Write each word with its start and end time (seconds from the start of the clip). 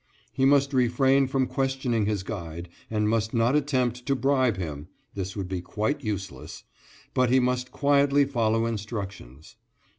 He 0.33 0.45
must 0.45 0.73
refrain 0.73 1.27
from 1.27 1.45
questioning 1.45 2.07
his 2.07 2.23
guide, 2.23 2.69
and 2.89 3.07
must 3.07 3.35
not 3.35 3.55
attempt 3.55 4.03
to 4.07 4.15
bribe 4.15 4.57
him 4.57 4.87
(this 5.13 5.35
would 5.35 5.47
be 5.47 5.61
quite 5.61 6.03
useless), 6.03 6.63
but 7.13 7.29
he 7.29 7.39
must 7.39 7.71
quietly 7.71 8.25
follow 8.25 8.65
instructions. 8.65 9.57